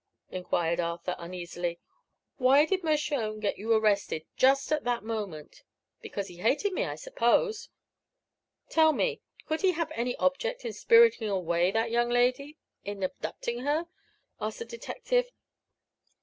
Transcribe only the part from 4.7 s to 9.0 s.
at that moment?" "Because he hated me, I suppose." "Tell